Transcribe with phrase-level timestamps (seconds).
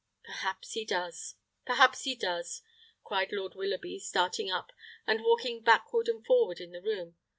[0.23, 2.63] "Perhaps he does, perhaps he does,"
[3.03, 4.71] cried Lord Willoughby, starting up,
[5.05, 7.17] and walking backward and forward in the room.